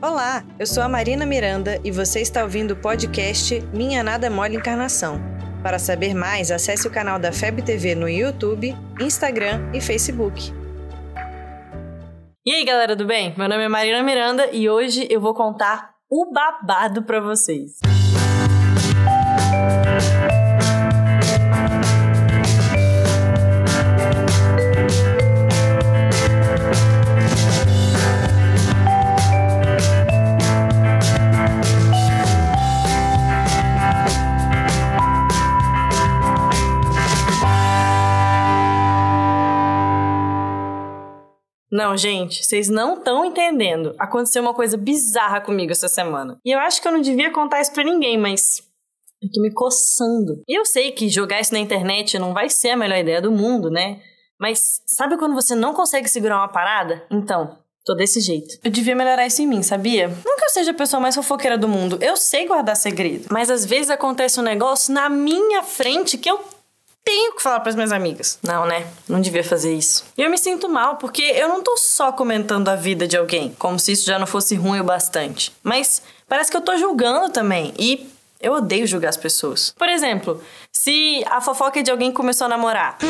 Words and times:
Olá, 0.00 0.44
eu 0.60 0.64
sou 0.64 0.80
a 0.84 0.88
Marina 0.88 1.26
Miranda 1.26 1.80
e 1.82 1.90
você 1.90 2.20
está 2.20 2.44
ouvindo 2.44 2.70
o 2.70 2.76
podcast 2.76 3.60
Minha 3.72 4.00
Nada 4.00 4.30
Mole 4.30 4.54
Encarnação. 4.54 5.20
Para 5.60 5.76
saber 5.76 6.14
mais, 6.14 6.52
acesse 6.52 6.86
o 6.86 6.90
canal 6.90 7.18
da 7.18 7.32
FEB 7.32 7.62
TV 7.62 7.96
no 7.96 8.08
YouTube, 8.08 8.76
Instagram 9.00 9.72
e 9.74 9.80
Facebook. 9.80 10.52
E 12.46 12.52
aí, 12.52 12.64
galera 12.64 12.94
do 12.94 13.04
bem? 13.04 13.34
Meu 13.36 13.48
nome 13.48 13.64
é 13.64 13.68
Marina 13.68 14.00
Miranda 14.00 14.48
e 14.52 14.70
hoje 14.70 15.08
eu 15.10 15.20
vou 15.20 15.34
contar 15.34 15.90
o 16.08 16.30
babado 16.32 17.02
para 17.02 17.20
vocês. 17.20 17.80
Não, 41.70 41.96
gente, 41.96 42.44
vocês 42.44 42.68
não 42.68 42.94
estão 42.94 43.24
entendendo. 43.24 43.94
Aconteceu 43.98 44.42
uma 44.42 44.54
coisa 44.54 44.76
bizarra 44.76 45.40
comigo 45.40 45.72
essa 45.72 45.88
semana. 45.88 46.38
E 46.44 46.50
eu 46.50 46.58
acho 46.58 46.80
que 46.80 46.88
eu 46.88 46.92
não 46.92 47.00
devia 47.00 47.30
contar 47.30 47.60
isso 47.60 47.72
pra 47.72 47.84
ninguém, 47.84 48.16
mas 48.16 48.62
eu 49.22 49.30
tô 49.30 49.42
me 49.42 49.52
coçando. 49.52 50.42
E 50.48 50.58
eu 50.58 50.64
sei 50.64 50.92
que 50.92 51.08
jogar 51.08 51.40
isso 51.40 51.52
na 51.52 51.58
internet 51.58 52.18
não 52.18 52.32
vai 52.32 52.48
ser 52.48 52.70
a 52.70 52.76
melhor 52.76 52.98
ideia 52.98 53.20
do 53.20 53.30
mundo, 53.30 53.70
né? 53.70 54.00
Mas 54.40 54.80
sabe 54.86 55.18
quando 55.18 55.34
você 55.34 55.54
não 55.54 55.74
consegue 55.74 56.08
segurar 56.08 56.38
uma 56.38 56.48
parada? 56.48 57.04
Então, 57.10 57.58
tô 57.84 57.94
desse 57.94 58.20
jeito. 58.20 58.58
Eu 58.62 58.70
devia 58.70 58.94
melhorar 58.94 59.26
isso 59.26 59.42
em 59.42 59.46
mim, 59.46 59.62
sabia? 59.62 60.08
Não 60.24 60.36
que 60.36 60.44
eu 60.44 60.50
seja 60.50 60.70
a 60.70 60.74
pessoa 60.74 61.00
mais 61.00 61.16
fofoqueira 61.16 61.58
do 61.58 61.66
mundo, 61.66 61.98
eu 62.00 62.16
sei 62.16 62.46
guardar 62.46 62.76
segredo. 62.76 63.26
Mas 63.30 63.50
às 63.50 63.64
vezes 63.64 63.90
acontece 63.90 64.38
um 64.38 64.44
negócio 64.44 64.94
na 64.94 65.08
minha 65.08 65.62
frente 65.62 66.16
que 66.16 66.30
eu 66.30 66.38
tenho 67.08 67.32
que 67.32 67.42
falar 67.42 67.60
para 67.60 67.70
as 67.70 67.74
minhas 67.74 67.90
amigas. 67.90 68.38
Não, 68.42 68.66
né? 68.66 68.86
Não 69.08 69.18
devia 69.18 69.42
fazer 69.42 69.72
isso. 69.72 70.04
E 70.14 70.20
eu 70.22 70.28
me 70.28 70.36
sinto 70.36 70.68
mal 70.68 70.96
porque 70.96 71.22
eu 71.22 71.48
não 71.48 71.62
tô 71.62 71.74
só 71.78 72.12
comentando 72.12 72.68
a 72.68 72.76
vida 72.76 73.08
de 73.08 73.16
alguém, 73.16 73.56
como 73.58 73.78
se 73.78 73.92
isso 73.92 74.04
já 74.04 74.18
não 74.18 74.26
fosse 74.26 74.54
ruim 74.54 74.80
o 74.80 74.84
bastante. 74.84 75.50
Mas 75.62 76.02
parece 76.28 76.50
que 76.50 76.56
eu 76.58 76.60
tô 76.60 76.76
julgando 76.76 77.32
também. 77.32 77.72
E 77.78 78.10
eu 78.38 78.52
odeio 78.52 78.86
julgar 78.86 79.08
as 79.08 79.16
pessoas. 79.16 79.72
Por 79.78 79.88
exemplo, 79.88 80.42
se 80.70 81.24
a 81.30 81.40
fofoca 81.40 81.82
de 81.82 81.90
alguém 81.90 82.12
começou 82.12 82.44
a 82.44 82.48
namorar. 82.48 82.98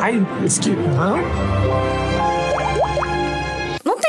Ai, 0.00 0.24
excuse 0.46 0.76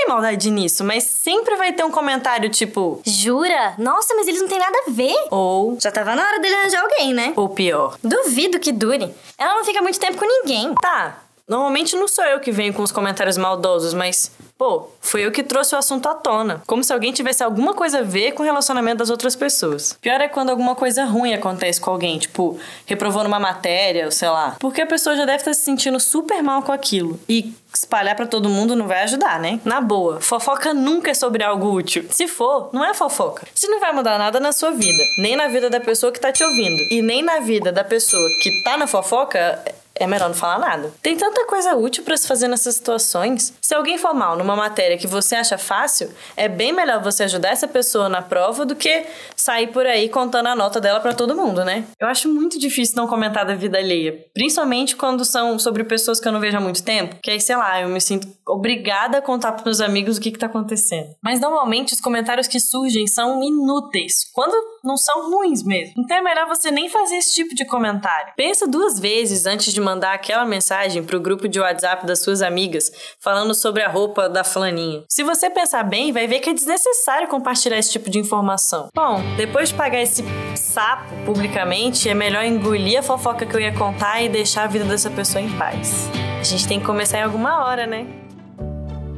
maldade 0.10 0.50
nisso, 0.50 0.84
mas 0.84 1.04
sempre 1.04 1.56
vai 1.56 1.72
ter 1.72 1.84
um 1.84 1.92
comentário 1.92 2.50
tipo. 2.50 3.02
Jura? 3.06 3.76
Nossa, 3.78 4.16
mas 4.16 4.28
eles 4.28 4.42
não 4.42 4.48
têm 4.48 4.60
nada 4.60 4.78
a 4.88 4.92
ver. 4.92 5.16
Ou. 5.30 5.78
Já 5.80 5.92
tava 5.92 6.16
na 6.16 6.24
hora 6.24 6.40
dele 6.40 6.56
arranjar 6.56 6.82
alguém, 6.82 7.14
né? 7.14 7.34
Ou 7.36 7.50
pior. 7.50 7.98
Duvido 8.04 8.60
que 8.60 8.72
dure. 8.72 9.14
Ela 9.38 9.56
não 9.56 9.64
fica 9.64 9.82
muito 9.82 10.00
tempo 10.00 10.18
com 10.18 10.26
ninguém. 10.26 10.74
Tá, 10.82 11.20
normalmente 11.48 11.96
não 11.96 12.08
sou 12.08 12.24
eu 12.26 12.40
que 12.40 12.52
venho 12.52 12.74
com 12.74 12.82
os 12.82 12.92
comentários 12.92 13.38
maldosos, 13.38 13.94
mas. 13.94 14.32
Pô, 14.58 14.90
foi 15.00 15.26
eu 15.26 15.32
que 15.32 15.42
trouxe 15.42 15.74
o 15.74 15.78
assunto 15.78 16.10
à 16.10 16.14
tona. 16.14 16.62
Como 16.68 16.84
se 16.84 16.92
alguém 16.92 17.14
tivesse 17.14 17.42
alguma 17.42 17.74
coisa 17.74 18.00
a 18.00 18.02
ver 18.02 18.34
com 18.34 18.44
o 18.44 18.46
relacionamento 18.46 18.98
das 18.98 19.10
outras 19.10 19.34
pessoas. 19.34 19.98
Pior 20.02 20.20
é 20.20 20.28
quando 20.28 20.50
alguma 20.50 20.76
coisa 20.76 21.06
ruim 21.06 21.34
acontece 21.34 21.80
com 21.80 21.90
alguém, 21.90 22.20
tipo, 22.20 22.60
reprovou 22.86 23.24
numa 23.24 23.40
matéria, 23.40 24.04
ou 24.04 24.12
sei 24.12 24.28
lá. 24.28 24.58
Porque 24.60 24.82
a 24.82 24.86
pessoa 24.86 25.16
já 25.16 25.24
deve 25.24 25.38
estar 25.38 25.54
se 25.54 25.62
sentindo 25.62 25.98
super 25.98 26.44
mal 26.44 26.62
com 26.62 26.74
aquilo. 26.74 27.18
E 27.30 27.54
espalhar 27.80 28.14
pra 28.14 28.28
todo 28.28 28.50
mundo 28.50 28.76
não 28.76 28.88
vai 28.88 29.04
ajudar, 29.04 29.40
né? 29.40 29.60
Na 29.64 29.80
boa, 29.80 30.20
fofoca 30.20 30.74
nunca 30.74 31.12
é 31.12 31.14
sobre 31.14 31.44
algo 31.44 31.72
útil. 31.72 32.06
Se 32.10 32.28
for, 32.28 32.70
não 32.74 32.84
é 32.84 32.94
fofoca. 32.94 33.48
Se 33.56 33.70
não 33.70 33.80
vai 33.80 33.94
mudar 33.94 34.20
nada 34.20 34.38
na 34.38 34.52
sua 34.52 34.72
vida, 34.72 35.02
nem 35.18 35.38
na 35.38 35.48
vida 35.48 35.70
da 35.70 35.80
pessoa 35.80 36.12
que 36.12 36.20
tá 36.20 36.30
te 36.30 36.44
ouvindo, 36.44 36.84
e 36.92 37.02
nem 37.02 37.24
na 37.24 37.40
vida 37.40 37.72
da 37.72 37.84
pessoa 37.84 38.30
que 38.42 38.62
tá 38.64 38.76
na 38.76 38.86
fofoca, 38.86 39.64
é 40.00 40.08
melhor 40.08 40.30
não 40.30 40.36
falar 40.36 40.58
nada. 40.58 40.92
Tem 41.02 41.16
tanta 41.16 41.46
coisa 41.46 41.76
útil 41.76 42.04
para 42.04 42.18
se 42.18 42.28
fazer 42.28 42.48
nessas 42.48 42.76
situações. 42.76 43.54
Se 43.62 43.76
alguém 43.76 43.98
for 43.98 44.14
mal 44.14 44.38
numa 44.38 44.56
matéria 44.56 44.98
que 44.98 45.08
você 45.08 45.36
acha 45.36 45.58
fácil, 45.58 46.10
é 46.36 46.48
bem 46.48 46.72
melhor 46.72 47.04
você 47.04 47.24
ajudar 47.24 47.50
essa 47.50 47.68
pessoa 47.68 48.10
na 48.10 48.22
prova 48.22 48.66
do 48.66 48.76
que 48.76 49.06
sair 49.36 49.68
por 49.68 49.86
aí 49.86 50.10
contando 50.10 50.48
a 50.48 50.56
nota 50.56 50.80
dela 50.80 51.00
para 51.00 51.14
todo 51.14 51.36
mundo, 51.36 51.64
né? 51.64 51.86
Eu 52.00 52.08
acho 52.08 52.30
muito 52.30 52.58
difícil 52.58 52.96
não 52.96 53.08
comentar 53.08 53.46
da 53.46 53.54
vida 53.54 53.78
alheia, 53.78 54.26
principalmente 54.34 54.96
quando 54.96 55.26
são 55.26 55.60
sobre 55.60 55.84
pessoas 55.84 56.20
que 56.20 56.28
eu 56.28 56.32
não 56.32 56.40
vejo 56.40 56.58
há 56.58 56.62
muito 56.62 56.84
tempo, 56.84 57.18
que 57.22 57.30
aí, 57.30 57.40
sei 57.40 57.56
lá, 57.56 57.82
eu 57.82 57.90
me 57.90 58.02
sinto 58.02 58.28
obrigada 58.48 59.18
a 59.18 59.22
contar 59.22 59.52
pros 59.52 59.66
meus 59.66 59.82
amigos 59.82 60.18
o 60.18 60.22
que 60.22 60.32
que 60.32 60.40
tá 60.40 60.48
acontecendo. 60.48 61.10
Mas 61.24 61.40
normalmente 61.40 61.94
os 61.94 62.02
comentários 62.02 62.48
que 62.48 62.60
surgem 62.60 63.06
são 63.08 63.44
inúteis, 63.44 64.26
quando 64.34 64.54
não 64.84 64.98
são 64.98 65.30
ruins 65.30 65.64
mesmo. 65.64 65.94
Então 65.98 66.18
é 66.18 66.22
melhor 66.22 66.48
você 66.48 66.72
nem 66.72 66.90
fazer 66.90 67.18
esse 67.18 67.34
tipo 67.34 67.56
de 67.56 67.66
comentário. 67.66 68.34
Pensa 68.36 68.68
duas 68.68 69.00
vezes 69.00 69.46
antes 69.46 69.74
de 69.74 69.82
mandar 69.82 70.14
aquela 70.14 70.46
mensagem 70.46 71.04
pro 71.04 71.20
grupo 71.20 71.48
de 71.48 71.60
WhatsApp 71.60 72.06
das 72.06 72.20
suas 72.20 72.42
amigas 72.42 72.92
falando 73.20 73.54
sobre 73.54 73.84
a 73.84 73.90
roupa 73.90 74.30
da 74.30 74.44
fulaninha. 74.44 75.04
Se 75.10 75.24
você 75.24 75.50
pensar 75.50 75.84
bem, 75.84 76.12
vai 76.12 76.28
ver 76.28 76.40
que 76.40 76.50
é 76.50 76.54
desnecessário 76.54 77.28
compartilhar 77.28 77.78
esse 77.78 77.92
tipo 77.92 78.10
de 78.10 78.20
informação. 78.20 78.90
Bom, 78.94 79.22
depois 79.38 79.70
de 79.70 79.76
pagar 79.76 80.02
esse 80.02 80.24
sapo 80.56 81.14
publicamente, 81.26 82.08
é 82.10 82.14
melhor 82.14 82.44
engolir 82.44 83.00
a 83.00 83.04
fofoca 83.04 83.46
que 83.46 83.56
eu 83.56 83.60
ia 83.60 83.74
contar 83.74 84.22
e 84.22 84.30
deixar 84.30 84.64
a 84.64 84.68
vida 84.68 84.86
dessa 84.86 85.10
pessoa 85.10 85.42
em 85.42 85.58
paz. 85.58 86.10
A 86.40 86.44
gente 86.44 86.68
tem 86.68 86.80
que 86.80 86.86
começar 86.86 87.20
em 87.20 87.24
alguma 87.24 87.66
hora, 87.66 87.86
né? 87.86 88.08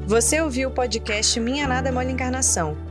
Você 0.08 0.42
ouviu 0.42 0.70
o 0.70 0.72
podcast 0.72 1.40
Minha 1.40 1.68
Nada 1.68 1.92
Mole 1.92 2.12
Encarnação. 2.12 2.91